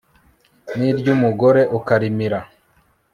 n'iryumugore 0.77 1.61
ukarimira 1.77 2.39